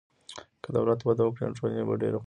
که 0.63 0.69
دولت 0.77 0.99
وده 1.07 1.23
وکړي، 1.25 1.43
نو 1.49 1.57
ټولني 1.59 1.83
به 1.87 1.93
ډېره 2.01 2.01
خوشحاله 2.01 2.17
سي. 2.17 2.19